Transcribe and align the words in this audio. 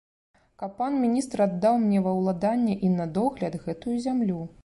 Каб 0.61 0.71
пан 0.79 0.95
міністр 1.01 1.43
аддаў 1.45 1.77
мне 1.83 1.99
ва 2.07 2.15
ўладанне 2.21 2.75
і 2.87 2.91
на 2.97 3.05
догляд 3.19 3.61
гэтую 3.67 3.95
зямлю. 4.07 4.43